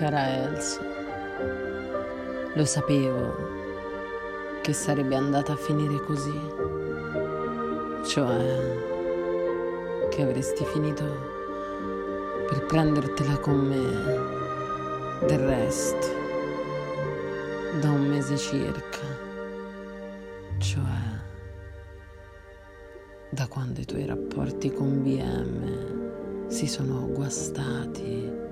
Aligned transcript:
Cara 0.00 0.28
Elsa, 0.28 0.80
lo 2.54 2.64
sapevo 2.64 3.36
che 4.62 4.72
sarebbe 4.72 5.14
andata 5.14 5.52
a 5.52 5.56
finire 5.56 6.00
così, 6.00 6.40
cioè 8.06 8.78
che 10.08 10.22
avresti 10.22 10.64
finito 10.64 11.04
per 12.48 12.64
prendertela 12.64 13.36
con 13.40 13.58
me. 13.58 15.26
Del 15.26 15.38
resto 15.38 16.06
da 17.78 17.90
un 17.90 18.06
mese 18.06 18.38
circa, 18.38 19.04
cioè 20.56 20.82
da 23.28 23.46
quando 23.48 23.80
i 23.80 23.84
tuoi 23.84 24.06
rapporti 24.06 24.72
con 24.72 25.02
BM 25.02 26.48
si 26.48 26.66
sono 26.66 27.06
guastati. 27.12 28.49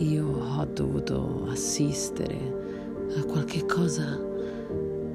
Io 0.00 0.26
ho 0.26 0.64
dovuto 0.64 1.46
assistere 1.50 3.08
a 3.18 3.24
qualche 3.24 3.66
cosa 3.66 4.18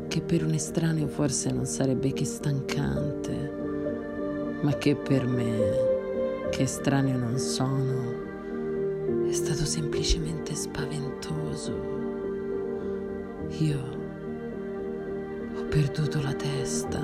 che 0.07 0.21
per 0.21 0.45
un 0.45 0.53
estraneo 0.53 1.07
forse 1.07 1.52
non 1.52 1.66
sarebbe 1.66 2.13
che 2.13 2.23
stancante 2.23 3.63
ma 4.62 4.71
che 4.77 4.95
per 4.95 5.26
me, 5.26 6.49
che 6.52 6.63
estraneo 6.63 7.17
non 7.17 7.38
sono, 7.40 9.27
è 9.27 9.31
stato 9.31 9.66
semplicemente 9.66 10.53
spaventoso. 10.53 11.71
Io 13.57 13.79
ho 15.55 15.63
perduto 15.65 16.21
la 16.21 16.34
testa 16.34 16.99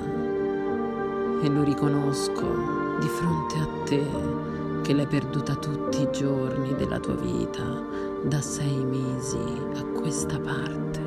e 1.42 1.48
lo 1.48 1.64
riconosco 1.64 2.46
di 3.00 3.08
fronte 3.08 3.58
a 3.58 3.68
te 3.84 4.51
che 4.82 4.92
l'hai 4.92 5.06
perduta 5.06 5.54
tutti 5.54 6.02
i 6.02 6.10
giorni 6.10 6.74
della 6.74 6.98
tua 6.98 7.14
vita, 7.14 7.62
da 8.24 8.40
sei 8.40 8.84
mesi 8.84 9.38
a 9.76 9.84
questa 9.98 10.38
parte. 10.40 11.00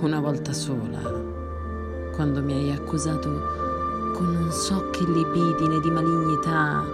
Una 0.00 0.20
volta 0.20 0.52
sola, 0.52 1.00
quando 2.14 2.42
mi 2.42 2.52
hai 2.52 2.72
accusato 2.72 3.58
con 4.12 4.32
non 4.32 4.50
so 4.52 4.90
che 4.90 5.04
libidine 5.04 5.80
di 5.80 5.90
malignità 5.90 6.84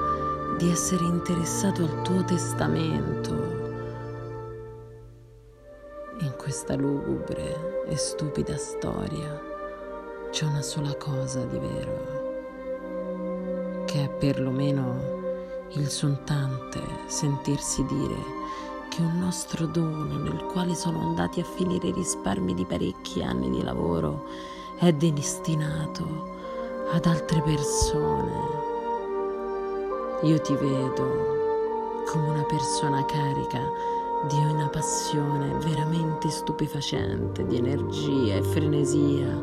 di 0.58 0.70
essere 0.70 1.04
interessato 1.04 1.82
al 1.82 2.02
tuo 2.02 2.22
testamento. 2.24 3.32
In 6.20 6.32
questa 6.36 6.76
lugubre 6.76 7.84
e 7.86 7.96
stupida 7.96 8.56
storia 8.56 9.42
c'è 10.30 10.44
una 10.44 10.62
sola 10.62 10.94
cosa 10.96 11.44
di 11.44 11.58
vero, 11.58 12.24
che 13.86 14.04
è 14.04 14.08
perlomeno 14.08 15.15
il 15.78 15.90
sontante 15.90 16.80
sentirsi 17.06 17.84
dire 17.84 18.16
che 18.88 19.02
un 19.02 19.18
nostro 19.18 19.66
dono 19.66 20.16
nel 20.16 20.44
quale 20.44 20.74
sono 20.74 21.00
andati 21.00 21.40
a 21.40 21.44
finire 21.44 21.88
i 21.88 21.92
risparmi 21.92 22.54
di 22.54 22.64
parecchi 22.64 23.22
anni 23.22 23.50
di 23.50 23.62
lavoro 23.62 24.24
è 24.78 24.90
destinato 24.92 26.34
ad 26.92 27.04
altre 27.04 27.42
persone. 27.42 28.64
Io 30.22 30.40
ti 30.40 30.54
vedo 30.54 32.04
come 32.06 32.28
una 32.28 32.44
persona 32.44 33.04
carica 33.04 33.60
di 34.28 34.38
una 34.38 34.68
passione 34.68 35.52
veramente 35.58 36.30
stupefacente, 36.30 37.46
di 37.46 37.58
energia 37.58 38.36
e 38.36 38.42
frenesia, 38.42 39.42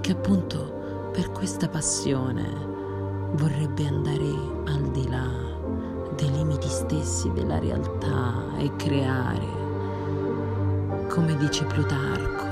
che 0.00 0.12
appunto 0.12 1.10
per 1.12 1.30
questa 1.32 1.68
passione 1.68 2.74
vorrebbe 3.32 3.86
andare 3.86 4.30
al 4.66 4.90
di 4.90 5.08
là 5.08 5.55
stessi 6.86 7.32
della 7.32 7.58
realtà 7.58 8.56
e 8.58 8.70
creare, 8.76 9.44
come 11.08 11.36
dice 11.36 11.64
Plutarco 11.64 12.44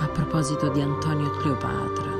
a 0.00 0.08
proposito 0.12 0.68
di 0.70 0.80
Antonio 0.80 1.30
Cleopatra 1.30 2.12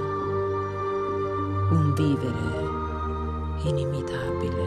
un 1.71 1.93
vivere 1.95 3.69
inimitabile. 3.69 4.64